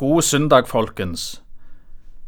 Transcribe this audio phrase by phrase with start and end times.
[0.00, 1.42] God søndag, folkens.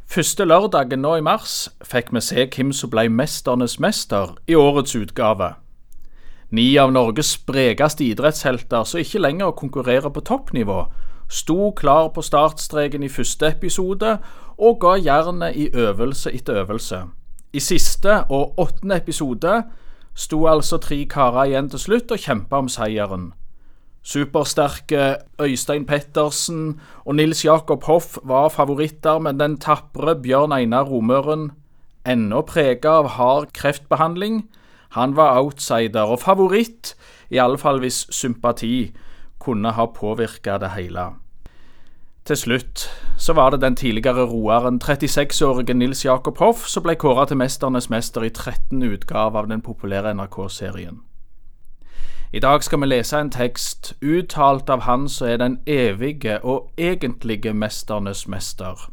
[0.07, 4.93] Første lørdagen nå i mars fikk vi se hvem som ble Mesternes mester i årets
[4.93, 5.55] utgave.
[6.53, 10.83] Ni av Norges sprekeste idrettshelter som ikke lenger konkurrerer på toppnivå,
[11.33, 14.19] sto klar på startstreken i første episode
[14.59, 17.07] og ga jernet i øvelse etter øvelse.
[17.57, 19.63] I siste og åttende episode
[20.13, 23.31] sto altså tre karer igjen til slutt og kjempa om seieren.
[24.03, 31.53] Supersterke Øystein Pettersen og Nils Jakob Hoff var favoritter, men den tapre Bjørn Einar Romøren,
[32.07, 34.43] ennå prega av hard kreftbehandling,
[34.99, 36.97] han var outsider og favoritt,
[37.31, 38.91] i alle fall hvis sympati
[39.41, 41.13] kunne ha påvirka det hele.
[42.27, 42.85] Til slutt
[43.19, 47.91] så var det den tidligere roeren, 36-årige Nils Jakob Hoff, som ble kåra til Mesternes
[47.91, 48.83] mester i 13.
[48.83, 51.01] utgave av den populære NRK-serien.
[52.35, 56.71] I dag skal vi lese en tekst uttalt av Han som er den evige og
[56.79, 58.89] egentlige mesternes mester.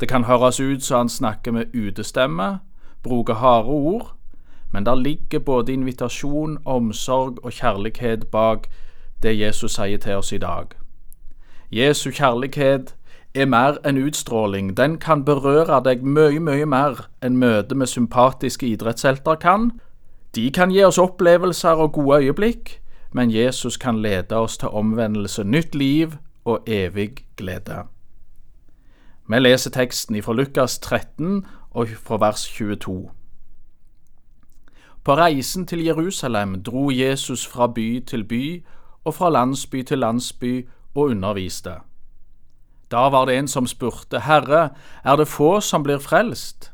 [0.00, 2.58] Det kan høres ut som han snakker med utestemme,
[3.02, 4.12] bruker harde ord,
[4.72, 8.68] men der ligger både invitasjon, omsorg og kjærlighet bak
[9.22, 10.66] det Jesus sier til oss i dag.
[11.72, 12.94] Jesu kjærlighet
[13.34, 14.76] er mer enn utstråling.
[14.76, 19.70] Den kan berøre deg mye, mye mer enn møtet med sympatiske idrettshelter kan,
[20.34, 22.80] de kan gi oss opplevelser og gode øyeblikk,
[23.12, 26.12] men Jesus kan lede oss til omvendelse, nytt liv
[26.44, 27.84] og evig glede.
[29.28, 33.10] Vi leser teksten fra Lukas 13 og fra vers 22.
[35.04, 38.64] På reisen til Jerusalem dro Jesus fra by til by
[39.04, 41.72] og fra landsby til landsby og underviste.
[42.90, 44.70] Da var det en som spurte, Herre,
[45.04, 46.73] er det få som blir frelst?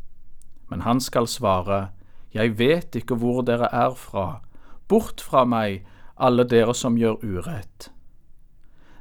[0.71, 1.89] Men han skal svare,
[2.33, 4.39] Jeg vet ikke hvor dere er fra.
[4.87, 5.83] Bort fra meg,
[6.17, 7.91] alle dere som gjør urett.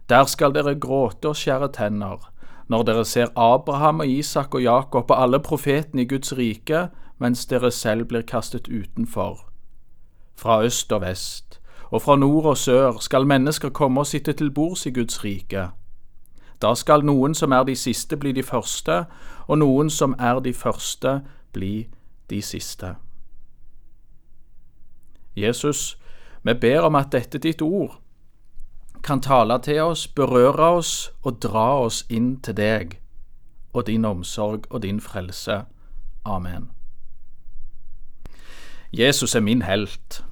[0.09, 2.26] Der skal dere gråte og skjære tenner,
[2.69, 6.88] når dere ser Abraham og Isak og Jakob og alle profetene i Guds rike,
[7.19, 9.47] mens dere selv blir kastet utenfor.
[10.34, 11.60] Fra øst og vest,
[11.91, 15.69] og fra nord og sør skal mennesker komme og sitte til bords i Guds rike.
[16.62, 19.04] Da skal noen som er de siste, bli de første,
[19.47, 21.20] og noen som er de første,
[21.53, 21.88] bli
[22.31, 22.94] de siste.
[25.37, 25.99] Jesus,
[26.43, 28.00] vi ber om at dette ditt ord
[29.03, 32.99] kan tale til oss, berøre oss og dra oss inn til deg
[33.72, 35.62] og din omsorg og din frelse.
[36.25, 36.71] Amen.
[38.93, 40.25] Jesus er min helt.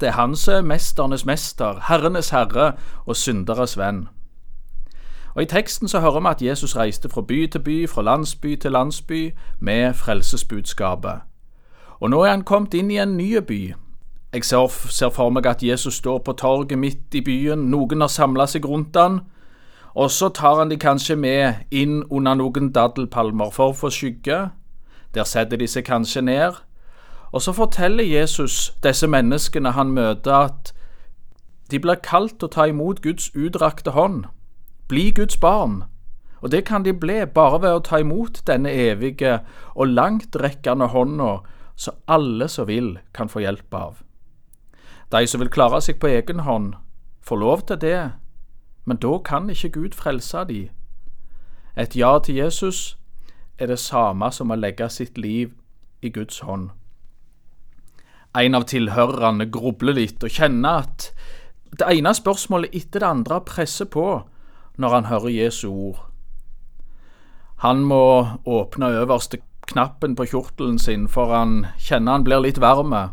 [0.00, 2.72] Det er han som er mesternes mester, herrenes herre
[3.06, 4.08] og synderes venn.
[5.34, 8.56] Og I teksten så hører vi at Jesus reiste fra by til by, fra landsby
[8.56, 11.20] til landsby, med frelsesbudskapet.
[12.00, 13.74] Og nå er han kommet inn i en ny by.
[14.34, 18.46] Jeg ser, for meg at Jesus står på torget midt i byen, noen har samla
[18.46, 19.20] seg rundt han,
[19.94, 24.48] og så tar han de kanskje med inn under noen daddelpalmer for å få skygge.
[25.14, 26.58] Der setter de seg kanskje ned,
[27.30, 30.74] og så forteller Jesus disse menneskene han møter, at
[31.70, 34.26] de blir kalt å ta imot Guds utdrakte hånd.
[34.88, 35.84] Bli Guds barn.
[36.40, 39.38] Og det kan de bli bare ved å ta imot denne evige
[39.74, 41.38] og langtrekkende hånda
[41.76, 44.02] så alle som vil, kan få hjelp av.
[45.10, 46.74] De som vil klare seg på egen hånd,
[47.24, 48.00] får lov til det,
[48.84, 50.68] men da kan ikke Gud frelse de.
[51.76, 52.98] Et ja til Jesus
[53.58, 55.54] er det samme som å legge sitt liv
[56.02, 56.70] i Guds hånd.
[58.36, 61.08] En av tilhørerne grubler litt og kjenner at
[61.78, 64.06] det ene spørsmålet etter det andre presser på
[64.76, 66.04] når han hører Jesu ord.
[67.64, 73.08] Han må åpne øverste knappen på kjortelen sin, for han kjenner han blir litt varme.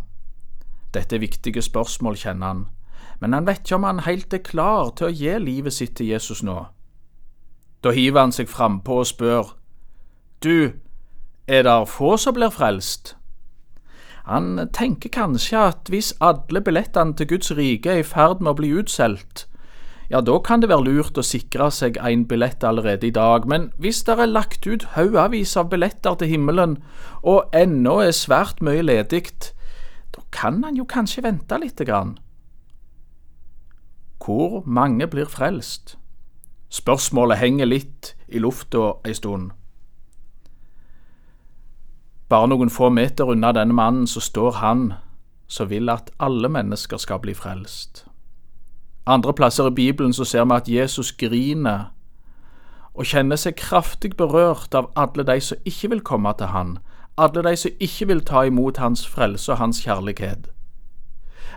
[0.93, 2.65] Dette er viktige spørsmål, kjenner han,
[3.21, 6.11] men han vet ikke om han helt er klar til å gi livet sitt til
[6.11, 6.57] Jesus nå.
[7.81, 9.55] Da hiver han seg frampå og spør,
[10.41, 10.73] Du,
[11.47, 13.15] er det få som blir frelst?
[14.25, 18.59] Han tenker kanskje at hvis alle billettene til Guds rike er i ferd med å
[18.59, 19.47] bli utsolgt,
[20.11, 23.69] ja, da kan det være lurt å sikre seg en billett allerede i dag, men
[23.79, 26.75] hvis det er lagt ut haugavis av billetter til himmelen,
[27.23, 29.29] og ennå er svært mye ledig,
[30.11, 32.17] da kan han jo kanskje vente lite grann.
[34.19, 35.95] Hvor mange blir frelst?
[36.69, 39.55] Spørsmålet henger litt i lufta ei stund.
[42.27, 44.85] Bare noen få meter unna denne mannen så står han
[45.47, 48.05] som vil at alle mennesker skal bli frelst.
[49.05, 51.93] Andre plasser i Bibelen så ser vi at Jesus griner
[52.93, 56.77] og kjenner seg kraftig berørt av alle de som ikke vil komme til han,
[57.17, 60.49] alle de som ikke vil ta imot hans frelse og hans kjærlighet.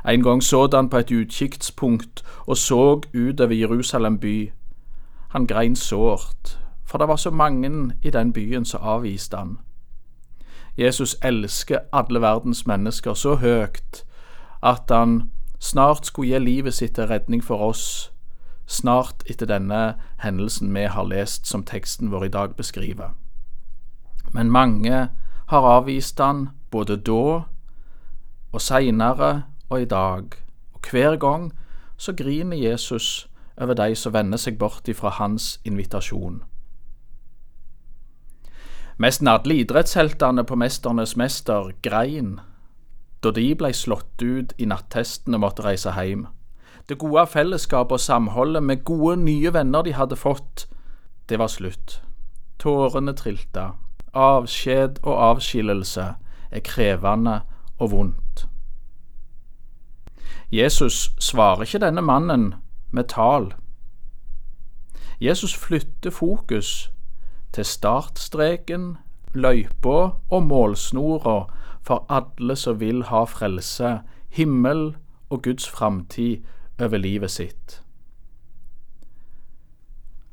[0.08, 4.52] En gang så han på et utkiktspunkt og så utover Jerusalem by.
[5.28, 9.58] Han grein sårt, for det var så mange i den byen som avviste han.
[10.78, 14.04] Jesus elsker alle verdens mennesker så høyt
[14.62, 15.30] at han
[15.64, 18.12] snart skulle gi livet sitt til redning for oss,
[18.66, 23.14] snart etter denne hendelsen vi har lest som teksten vår i dag beskriver.
[24.32, 25.08] Men mange
[25.46, 27.44] har avvist han både da
[28.52, 30.24] og seinere og i dag,
[30.74, 31.52] og hver gang
[31.96, 36.42] så griner Jesus over de som vender seg bort ifra hans invitasjon.
[38.98, 42.40] Nesten alle idrettsheltene på Mesternes mester grein
[43.24, 46.26] da de ble slått ut i nattesten og måtte reise hjem.
[46.88, 50.66] Det gode fellesskapet og samholdet med gode, nye venner de hadde fått,
[51.28, 52.02] det var slutt.
[52.60, 53.70] Tårene trilta.
[54.12, 56.10] Avskjed og avskillelse
[56.50, 57.40] er krevende
[57.78, 58.44] og vondt.
[60.52, 62.54] Jesus svarer ikke denne mannen
[62.92, 63.54] med tall.
[65.20, 66.90] Jesus flytter fokus
[67.52, 68.96] til startstreken,
[69.34, 69.98] løypa
[70.30, 71.46] og målsnora
[71.84, 73.98] for alle som vil ha frelse,
[74.32, 74.94] himmel
[75.30, 76.36] og Guds framtid
[76.80, 77.80] over livet sitt.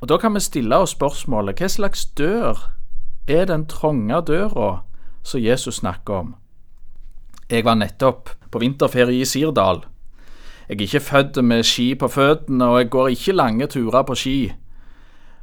[0.01, 2.71] Og Da kan vi stille oss spørsmålet hva slags dør
[3.27, 4.81] er den trange døra
[5.23, 6.35] som Jesus snakker om?
[7.49, 9.83] Jeg var nettopp på vinterferie i Sirdal.
[10.69, 14.15] Jeg er ikke født med ski på føttene, og jeg går ikke lange turer på
[14.15, 14.53] ski.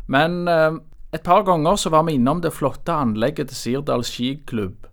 [0.09, 0.73] Men eh,
[1.13, 4.88] et par ganger så var vi innom det flotte anlegget til Sirdal skiklubb.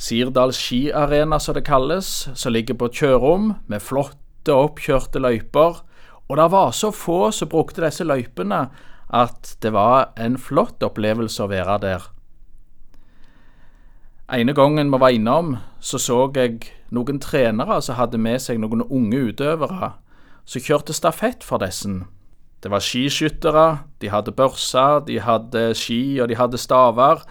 [0.00, 5.82] Sirdal skiarena, som det kalles, som ligger på Kjørom, med flotte, oppkjørte løyper.
[6.30, 8.68] Og det var så få som brukte disse løypene
[9.10, 12.06] at det var en flott opplevelse å være der.
[14.30, 18.86] Ene gangen vi var innom, så så jeg noen trenere som hadde med seg noen
[18.86, 19.92] unge utøvere
[20.46, 22.04] som kjørte stafett for dessen.
[22.62, 27.24] Det var skiskyttere, de hadde børser, de hadde ski og de hadde staver,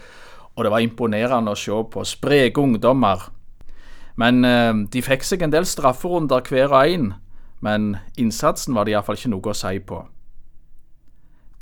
[0.59, 3.29] og det var imponerende å se på spreke ungdommer.
[4.19, 7.13] Men eh, de fikk seg en del strafferunder hver og en,
[7.63, 10.03] men innsatsen var det iallfall ikke noe å si på.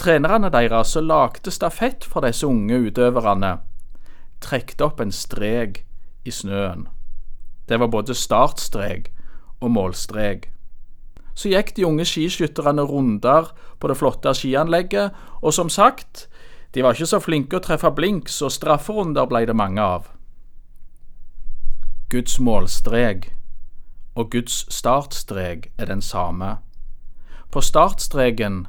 [0.01, 3.55] Trenerne deres lagde stafett for disse unge utøverne,
[4.41, 5.83] trekte opp en strek
[6.25, 6.89] i snøen.
[7.69, 9.11] Det var både startstrek
[9.61, 10.49] og målstrek
[11.37, 15.13] så gikk de unge skiskytterne runder på det flotte skianlegget,
[15.45, 16.25] og som sagt,
[16.73, 20.11] de var ikke så flinke å treffe blink, så strafferunder ble det mange av.
[22.09, 23.31] Guds målstrek
[24.15, 26.57] og Guds startstrek er den samme.
[27.51, 28.65] På startstreken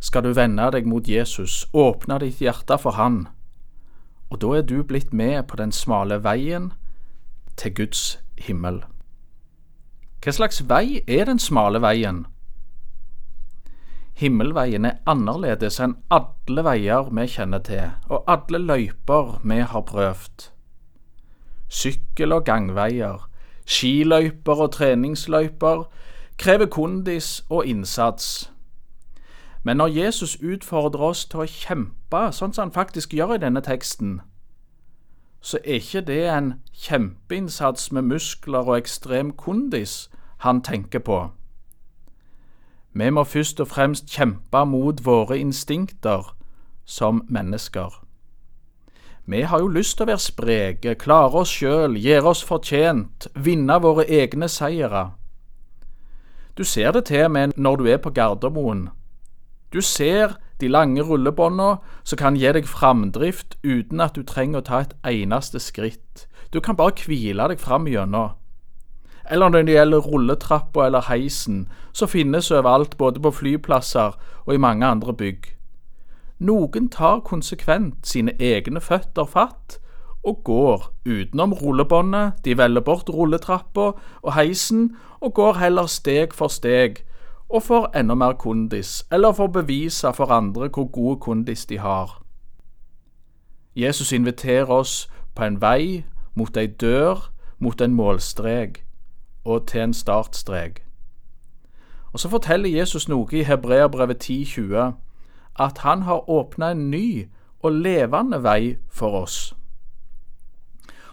[0.00, 3.26] skal du vende deg mot Jesus, åpne ditt hjerte for Han,
[4.30, 6.72] og da er du blitt med på den smale veien
[7.56, 8.84] til Guds himmel.
[10.22, 12.26] Hva slags vei er den smale veien?
[14.18, 20.48] Himmelveien er annerledes enn alle veier vi kjenner til, og alle løyper vi har prøvd.
[21.68, 23.28] Sykkel- og gangveier,
[23.64, 25.84] skiløyper og treningsløyper
[26.38, 28.50] krever kondis og innsats.
[29.62, 33.62] Men når Jesus utfordrer oss til å kjempe, sånn som han faktisk gjør i denne
[33.62, 34.20] teksten,
[35.40, 40.08] så er ikke det en kjempeinnsats med muskler og ekstrem kondis
[40.42, 41.28] han tenker på.
[42.92, 46.34] Vi må først og fremst kjempe mot våre instinkter
[46.84, 48.04] som mennesker.
[49.26, 53.76] Vi har jo lyst til å være spreke, klare oss sjøl, gjøre oss fortjent, vinne
[53.84, 55.10] våre egne seire.
[56.56, 58.88] Du ser det til med når du er på Gardermoen.
[59.72, 61.76] Du ser de lange rullebåndene
[62.08, 66.24] som kan gi deg framdrift uten at du trenger å ta et eneste skritt.
[66.52, 68.32] Du kan bare hvile deg fram gjennom.
[69.30, 74.16] Eller når det gjelder rulletrappa eller heisen, som finnes overalt både på flyplasser
[74.46, 75.54] og i mange andre bygg.
[76.38, 79.80] Noen tar konsekvent sine egne føtter fatt
[80.24, 83.92] og går utenom rullebåndet, de velger bort rulletrappa
[84.22, 87.04] og heisen og går heller steg for steg
[87.48, 92.22] og får enda mer kondis, eller får bevise for andre hvor god kondis de har.
[93.76, 96.04] Jesus inviterer oss på en vei,
[96.34, 98.84] mot ei dør, mot en målstrek
[99.48, 100.82] og til en startstrek.
[102.12, 104.92] Og Så forteller Jesus noe i Hebreabrevet 10,20,
[105.58, 107.28] at han har åpna en ny
[107.62, 109.54] og levende vei for oss.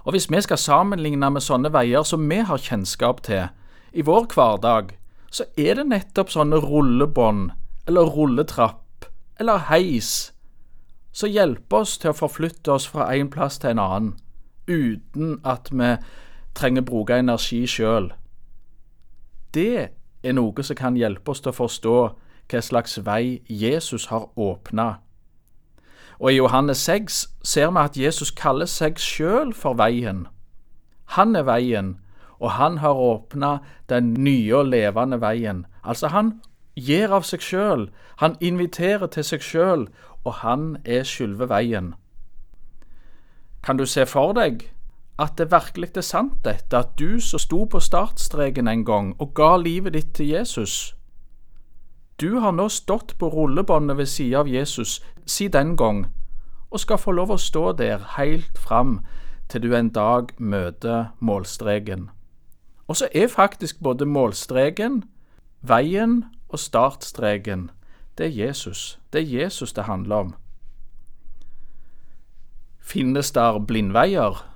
[0.03, 3.47] Og hvis vi skal sammenligne med sånne veier som vi har kjennskap til
[3.93, 4.93] i vår hverdag,
[5.31, 7.49] så er det nettopp sånne rullebånd
[7.87, 10.31] eller rulletrapp eller heis
[11.15, 14.13] som hjelper oss til å forflytte oss fra en plass til en annen,
[14.67, 15.93] uten at vi
[16.55, 18.09] trenger bruke energi sjøl.
[19.55, 19.89] Det
[20.24, 21.97] er noe som kan hjelpe oss til å forstå
[22.51, 24.97] hva slags vei Jesus har åpna.
[26.19, 30.27] Og i Johannes 6 ser vi at Jesus kaller seg sjøl for veien.
[31.17, 31.95] Han er veien,
[32.39, 33.57] og han har åpna
[33.89, 35.65] den nye og levende veien.
[35.83, 36.41] Altså, han
[36.75, 39.88] gir av seg sjøl, han inviterer til seg sjøl,
[40.24, 41.93] og han er sjølve veien.
[43.63, 44.67] Kan du se for deg
[45.19, 49.34] at det virkelig er sant dette, at du som sto på startstreken en gang og
[49.36, 50.95] ga livet ditt til Jesus,
[52.19, 56.05] du har nå stått på rullebåndet ved siden av Jesus siden den gang,
[56.72, 59.00] og skal få lov å stå der helt fram
[59.51, 62.10] til du en dag møter målstreken.
[62.88, 65.03] Og så er faktisk både målstreken,
[65.62, 67.69] veien og startstreken
[68.17, 69.00] det er Jesus.
[69.13, 70.36] Det er Jesus det handler om.
[72.79, 74.54] Finnes der blindveier?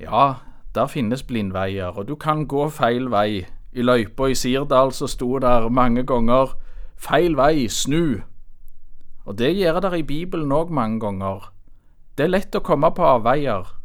[0.00, 0.34] Ja,
[0.74, 3.46] der finnes blindveier, og du kan gå feil vei.
[3.72, 6.56] I løypa i Sirdal så sto der mange ganger
[6.96, 8.22] 'feil vei, snu'.
[9.24, 11.52] Og det gjør der i Bibelen òg mange ganger.
[12.18, 13.76] Det er lett å komme på avveier,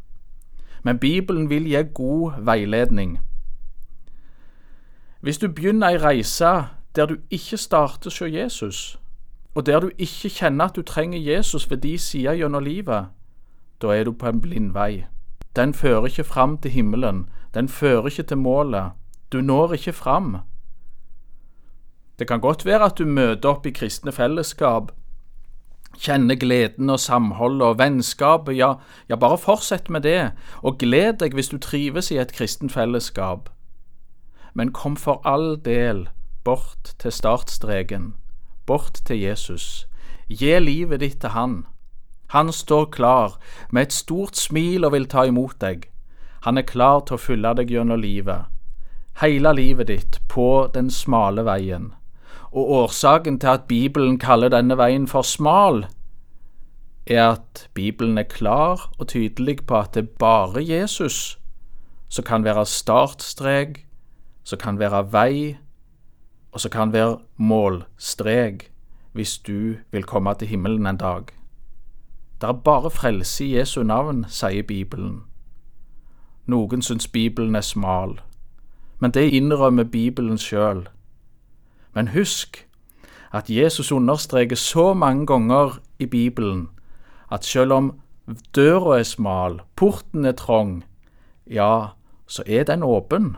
[0.84, 3.20] men Bibelen vil gi god veiledning.
[5.22, 6.65] Hvis du begynner ei reise
[6.96, 9.00] der du ikke starter hos Jesus,
[9.56, 13.06] og der du ikke kjenner at du trenger Jesus ved de sida gjennom livet,
[13.82, 15.06] da er du på en blind vei.
[15.55, 18.91] Den fører ikke fram til himmelen, den fører ikke til målet.
[19.31, 20.38] Du når ikke fram.
[22.20, 24.91] Det kan godt være at du møter opp i kristne fellesskap,
[25.98, 28.74] kjenner gleden og samholdet og vennskapet, ja,
[29.10, 30.31] ja, bare fortsett med det,
[30.62, 33.50] og gled deg hvis du trives i et kristent fellesskap.
[34.53, 36.08] Men kom for all del
[36.43, 38.13] bort til startstreken,
[38.65, 39.88] bort til Jesus.
[40.29, 41.65] Gi livet ditt til Han.
[42.32, 43.34] Han står klar
[43.72, 45.90] med et stort smil og vil ta imot deg.
[46.48, 48.48] Han er klar til å følge deg gjennom livet,
[49.20, 51.90] hele livet ditt på den smale veien.
[52.52, 55.84] Og årsaken til at Bibelen kaller denne veien for smal,
[57.06, 61.38] er at Bibelen er klar og tydelig på at det er bare Jesus
[62.08, 63.86] som kan være startstrek,
[64.44, 65.58] som kan være vei,
[66.52, 68.70] og som kan være målstrek
[69.12, 71.41] hvis du vil komme til himmelen en dag.
[72.42, 75.24] Det er bare frelse i Jesu navn, sier Bibelen.
[76.46, 78.16] Noen syns Bibelen er smal,
[79.00, 80.88] men det innrømmer Bibelen sjøl.
[81.94, 82.66] Men husk
[83.32, 86.70] at Jesus understreker så mange ganger i Bibelen
[87.32, 88.00] at selv om
[88.56, 90.84] døra er smal, porten er trang,
[91.48, 91.88] ja,
[92.28, 93.38] så er den åpen.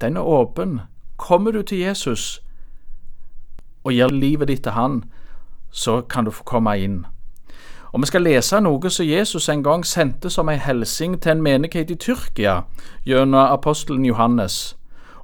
[0.00, 0.80] Den er åpen
[1.16, 2.42] Kommer du til Jesus
[3.84, 5.04] og gir livet ditt til Han,
[5.70, 7.06] så kan du få komme inn.
[7.92, 11.42] Og Vi skal lese noe som Jesus en gang sendte som en hilsen til en
[11.44, 12.62] menighet i Tyrkia
[13.04, 14.76] gjennom apostelen Johannes.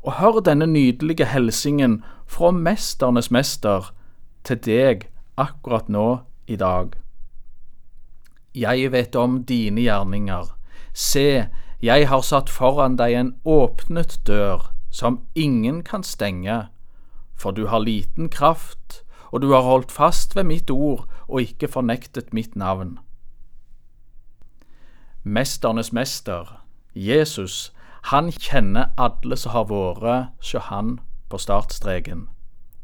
[0.05, 3.89] Og hør denne nydelige hilsingen fra Mesternes mester
[4.45, 5.09] til deg
[5.41, 6.93] akkurat nå i dag.
[8.55, 10.53] Jeg vet om dine gjerninger.
[10.93, 11.47] Se,
[11.81, 16.67] jeg har satt foran deg en åpnet dør som ingen kan stenge,
[17.37, 21.69] for du har liten kraft, og du har holdt fast ved mitt ord og ikke
[21.69, 22.99] fornektet mitt navn.
[25.25, 26.63] Mesternes mester,
[26.95, 32.29] Jesus, han kjenner alle som har vært hos han på startstreken.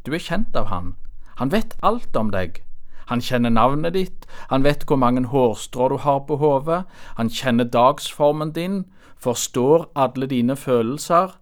[0.05, 0.95] Du er kjent av han.
[1.41, 2.61] Han vet alt om deg.
[3.09, 6.85] Han kjenner navnet ditt, han vet hvor mange hårstrå du har på hodet,
[7.17, 8.85] han kjenner dagsformen din,
[9.17, 11.37] forstår alle dine følelser,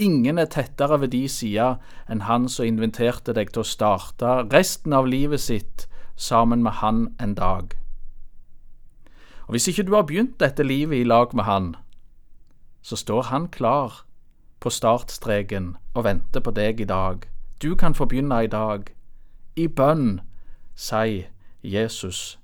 [0.00, 1.74] Ingen er tettere ved de sida
[2.08, 5.84] enn han som inviterte deg til å starte resten av livet sitt
[6.16, 7.76] sammen med han en dag.
[9.44, 11.76] Og Hvis ikke du har begynt dette livet i lag med han,
[12.82, 14.06] så står han klar
[14.60, 17.28] på startstreken og venter på deg i dag.
[17.62, 18.88] Du kan få begynne i dag.
[19.56, 20.20] I bønn
[20.76, 21.26] si
[21.62, 22.38] Jesus,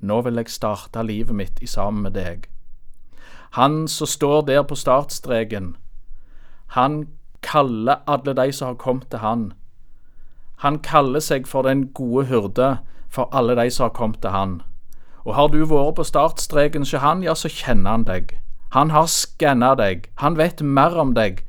[0.00, 2.48] nå vil jeg starte livet mitt i sammen med deg.
[3.50, 5.76] Han som står der på startstreken,
[6.74, 7.06] han
[7.42, 9.52] kaller alle de som har kommet til han.
[10.64, 14.62] Han kaller seg for den gode hyrde for alle de som har kommet til han.
[15.24, 18.38] Og har du vært på startstreken hos han, ja, så kjenner han deg.
[18.74, 20.08] Han har skanna deg.
[20.22, 21.42] Han vet mer om deg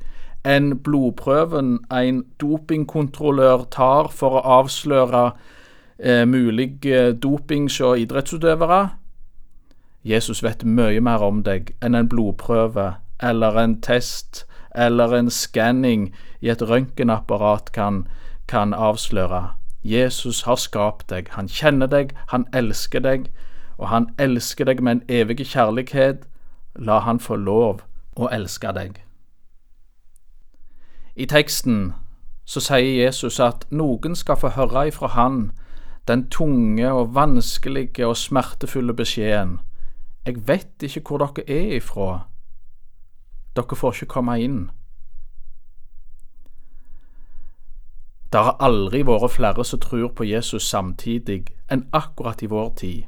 [0.46, 5.24] enn blodprøven en dopingkontrollør tar for å avsløre
[5.98, 6.78] eh, mulig
[7.22, 8.80] doping hos idrettsutøvere.
[10.06, 14.44] Jesus vet mye mer om deg enn en blodprøve eller en test
[14.74, 18.06] eller en skanning i et røntgenapparat kan,
[18.48, 19.54] kan avsløre.
[19.84, 23.30] Jesus har skapt deg, han kjenner deg, han elsker deg,
[23.78, 26.26] og han elsker deg med en evig kjærlighet.
[26.74, 27.82] La han få lov
[28.16, 28.98] å elske deg.
[31.16, 31.94] I teksten
[32.44, 35.50] så sier Jesus at noen skal få høre ifra han
[36.08, 39.58] den tunge og vanskelige og smertefulle beskjeden.
[40.26, 42.28] Jeg vet ikke hvor dere er ifra.
[43.58, 44.58] Dere får ikke komme inn.
[48.30, 53.06] Det har aldri vært flere som tror på Jesus samtidig enn akkurat i vår tid.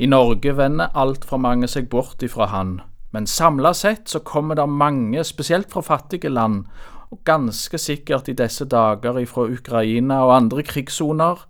[0.00, 2.80] I Norge vender altfor mange seg bort ifra Han,
[3.12, 6.64] men samla sett så kommer det mange, spesielt fra fattige land,
[7.12, 11.44] og ganske sikkert i disse dager ifra Ukraina og andre krigssoner.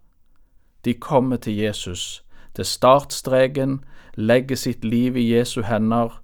[0.84, 3.80] De kommer til Jesus, til startstreken,
[4.16, 6.23] legger sitt liv i Jesu hender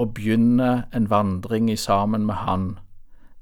[0.00, 2.70] og begynner en vandring i sammen med Han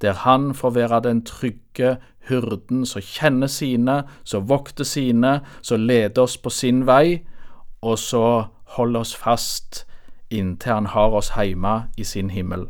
[0.03, 1.97] der han får være den trygge
[2.29, 7.27] hyrden som kjenner sine, som vokter sine, som leder oss på sin vei,
[7.83, 9.87] og så holder oss fast
[10.31, 12.67] inntil han har oss hjemme i sin himmel.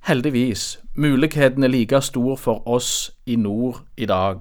[0.00, 4.40] Heldigvis, muligheten er like stor for oss i nord i dag.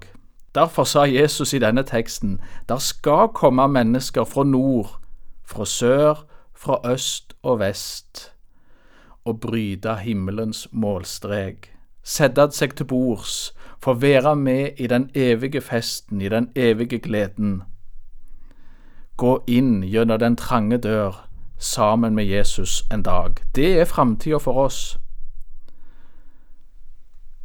[0.55, 4.99] Derfor sa Jesus i denne teksten, der skal komme mennesker fra nord,
[5.45, 6.25] fra sør,
[6.61, 8.33] fra øst og vest
[9.25, 11.71] og bryte himmelens målstrek,
[12.03, 17.63] sette seg til bords, for være med i den evige festen, i den evige gleden.
[19.17, 21.27] Gå inn gjennom den trange dør
[21.57, 23.41] sammen med Jesus en dag.
[23.55, 24.99] Det er framtida for oss.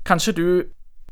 [0.04, 0.62] Kanskje du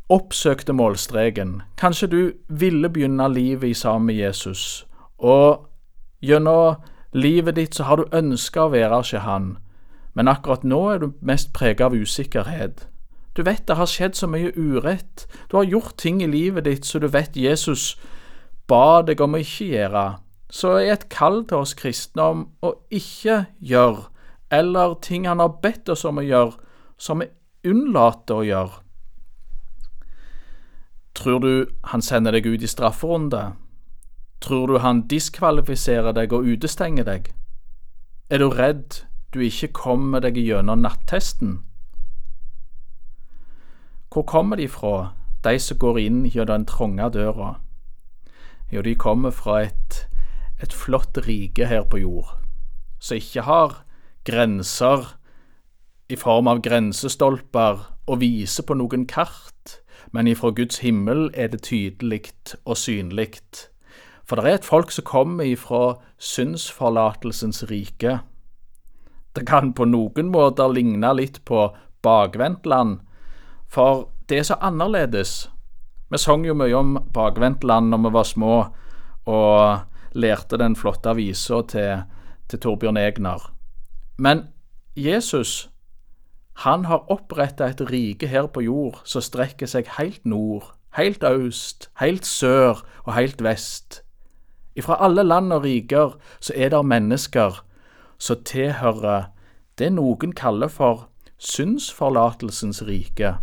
[0.08, 1.62] oppsøkte målstreken.
[1.76, 4.86] Kanskje du ville begynne livet i sammen med Jesus,
[5.18, 5.68] og
[6.22, 6.76] gjennom
[7.14, 9.54] livet ditt så har du ønska å være hos Han
[10.14, 12.86] men akkurat nå er du mest preget av usikkerhet.
[13.34, 16.86] Du vet det har skjedd så mye urett, du har gjort ting i livet ditt
[16.86, 17.96] så du vet Jesus
[18.70, 20.04] ba deg om å ikke gjøre,
[20.54, 24.06] så er et kall til oss kristne om å ikke gjøre,
[24.54, 26.54] eller ting han har bedt oss om å gjøre,
[26.96, 27.28] som vi
[27.66, 28.80] unnlater å gjøre.
[31.14, 31.50] Tror du
[31.90, 33.42] han sender deg ut i strafferunde?
[34.44, 37.30] Tror du han diskvalifiserer deg og utestenger deg?
[38.28, 38.98] Er du redd
[39.32, 41.62] du ikke kommer deg gjennom nattesten?
[44.12, 45.14] Hvor kommer de fra,
[45.48, 47.54] de som går inn gjennom den trange døra?
[48.68, 50.04] Jo, de kommer fra et,
[50.60, 52.36] et flott rike her på jord,
[53.00, 53.80] som ikke har
[54.28, 55.14] grenser
[56.12, 59.78] i form av grensestolper og viser på noen kart,
[60.12, 62.26] men ifra Guds himmel er det tydelig
[62.66, 63.30] og synlig.
[64.24, 68.18] For det er et folk som kommer ifra syndsforlatelsens rike.
[69.36, 71.66] Det kan på noen måter ligne litt på
[72.04, 73.00] bakvendtland,
[73.68, 75.50] for det er så annerledes.
[76.10, 78.54] Vi sang jo mye om bakvendtland når vi var små,
[79.26, 82.04] og lærte den flotte visa til,
[82.48, 83.50] til Torbjørn Egner.
[84.16, 84.46] Men
[84.96, 85.70] Jesus,
[86.62, 91.90] han har oppretta et rike her på jord som strekker seg helt nord, helt øst,
[91.98, 94.03] helt sør og helt vest.
[94.74, 97.62] Ifra alle land og riker så er det mennesker
[98.18, 99.30] som tilhører
[99.78, 101.08] det noen kaller for
[101.38, 103.36] syndsforlatelsens rike.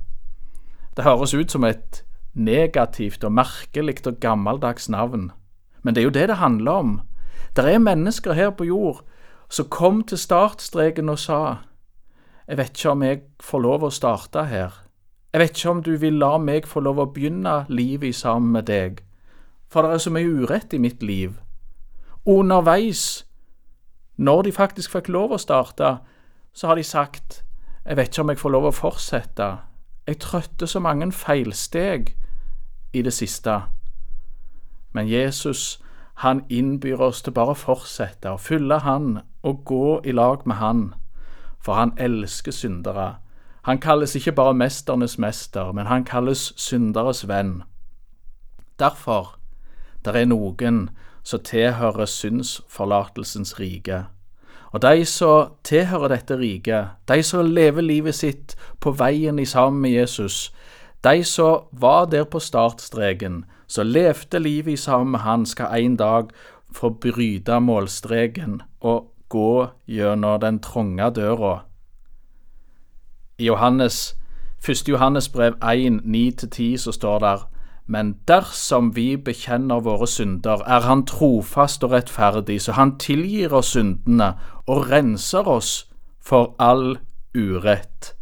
[0.96, 5.32] Det høres ut som et negativt og merkelig og gammeldags navn,
[5.84, 7.00] men det er jo det det handler om.
[7.56, 9.04] Det er mennesker her på jord
[9.52, 11.58] som kom til startstreken og sa
[12.48, 14.72] Jeg vet ikke om jeg får lov å starte her.
[15.34, 18.68] Jeg vet ikke om du vil la meg få lov å begynne livet sammen med
[18.68, 19.04] deg,
[19.72, 21.38] for det er så mye urett i mitt liv.
[22.26, 23.26] Underveis
[24.22, 25.96] når de faktisk fikk lov å starte,
[26.54, 27.42] så har de sagt
[27.82, 29.46] jeg vet ikke om jeg får lov å fortsette.
[30.06, 32.12] Jeg trøtte så mange feilsteg
[32.94, 33.56] i det siste.
[34.94, 35.82] Men Jesus,
[36.22, 40.56] han innbyr oss til bare å fortsette å følge Han og gå i lag med
[40.56, 40.84] Han,
[41.58, 43.16] for han elsker syndere.
[43.66, 47.64] Han kalles ikke bare mesternes mester, men han kalles synderes venn.
[48.80, 49.41] Derfor,
[50.06, 50.90] det er noen
[51.24, 54.06] som tilhører syndsforlatelsens rike.
[54.72, 59.82] Og de som tilhører dette riket, de som lever livet sitt på veien i sammen
[59.82, 60.54] med Jesus,
[61.04, 65.96] de som var der på startstreken, som levde livet i sammen med Han, skal en
[65.98, 66.30] dag
[66.72, 71.64] få bryte målstreken og gå gjennom den trange døra.
[73.38, 74.16] I Johannes,
[74.70, 74.90] 1.
[74.90, 77.51] Johannes brev 1, 9-10 så står der
[77.86, 83.74] Men dersom vi bekjenner våre synder, er Han trofast og rettferdig, så Han tilgir oss
[83.76, 84.34] syndene
[84.68, 85.88] og renser oss
[86.20, 87.00] for all
[87.36, 88.14] urett.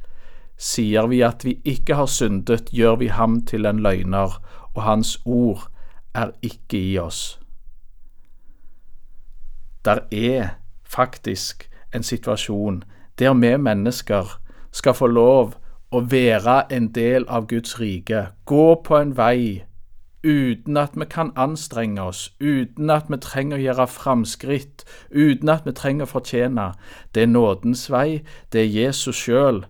[0.58, 4.40] Sier vi at vi ikke har syndet, gjør vi ham til en løgner,
[4.74, 5.70] og Hans ord
[6.14, 7.40] er ikke i oss.
[9.86, 12.84] Der er faktisk en situasjon
[13.20, 14.40] der vi mennesker
[14.72, 15.54] skal få lov
[15.92, 19.64] å være en del av Guds rike, gå på en vei
[20.24, 25.66] uten at vi kan anstrenge oss, uten at vi trenger å gjøre framskritt, uten at
[25.66, 26.74] vi trenger å fortjene.
[27.16, 28.22] Det er nådens vei,
[28.52, 29.64] det er Jesus sjøl.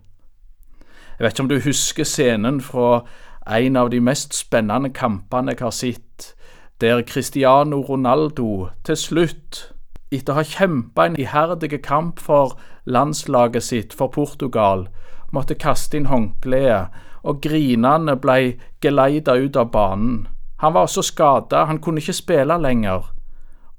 [1.19, 3.03] Jeg vet ikke om du husker scenen fra
[3.49, 6.33] en av de mest spennende kampene jeg har sett,
[6.81, 9.65] der Cristiano Ronaldo til slutt
[10.09, 12.55] etter å ha kjempa en iherdig kamp for
[12.89, 14.87] landslaget sitt, for Portugal,
[15.31, 16.89] måtte kaste inn håndkleet,
[17.23, 20.27] og grinende blei geleida ut av banen.
[20.59, 23.11] Han var så skada, han kunne ikke spille lenger,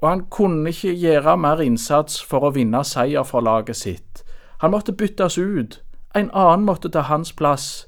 [0.00, 4.22] og han kunne ikke gjøre mer innsats for å vinne seier for laget sitt.
[4.60, 5.80] Han måtte byttes ut,
[6.14, 7.86] en annen måtte ta hans plass.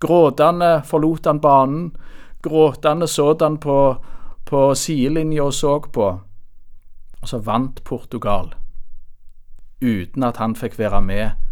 [0.00, 1.92] Gråtende forlot han banen,
[2.42, 3.96] gråtende sådan på,
[4.46, 6.08] på sidelinja og så på.
[7.22, 8.54] Og så vant Portugal,
[9.80, 11.43] uten at han fikk være med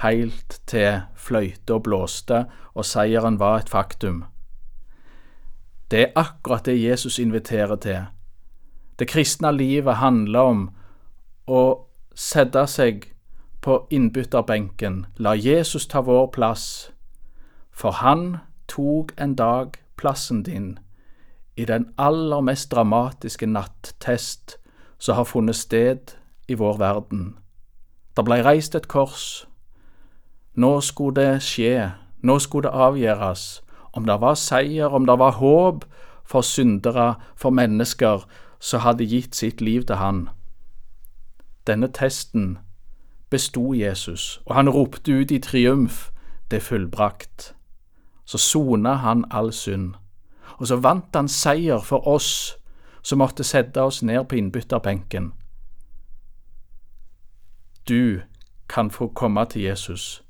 [0.00, 4.24] heilt til fløyta blåste og seieren var et faktum.
[5.90, 8.04] Det er akkurat det Jesus inviterer til.
[8.98, 10.62] Det kristne livet handler om
[11.46, 11.62] å
[12.14, 13.10] sette seg
[13.62, 16.90] på innbytterbenken, la Jesus ta vår plass,
[17.70, 20.78] for han tok en dag plassen din
[21.56, 24.56] i den aller mest dramatiske nattest
[24.98, 26.16] som har funnet sted
[26.48, 27.36] i vår verden.
[28.16, 29.46] Det blei reist et kors.
[30.54, 33.62] Nå skulle det skje, nå skulle det avgjøres,
[33.92, 35.84] om det var seier, om det var håp
[36.24, 38.26] for syndere, for mennesker
[38.60, 40.28] som hadde gitt sitt liv til Han.
[41.66, 42.58] Denne testen
[43.30, 46.10] besto Jesus, og han ropte ut i triumf,
[46.50, 47.54] det er fullbrakt.
[48.24, 49.94] Så sona han all synd,
[50.58, 52.56] og så vant han seier for oss
[53.02, 55.32] som måtte sette oss ned på innbytterbenken.
[57.88, 58.20] Du
[58.68, 60.22] kan få komme til Jesus,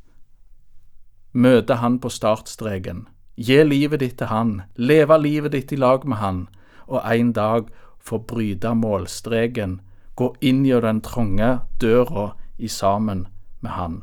[1.33, 6.21] møte han på startstreken, gi livet ditt til han, leve livet ditt i lag med
[6.21, 6.47] han,
[6.87, 9.81] og en dag få bryte målstreken,
[10.15, 13.27] gå inn i den trange døra i sammen
[13.61, 14.03] med han.